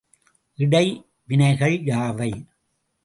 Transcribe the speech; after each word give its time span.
இடை 0.59 0.87
வினைகள் 1.29 1.77
யாவை? 1.83 2.31